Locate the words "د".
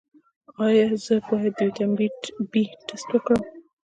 1.57-1.59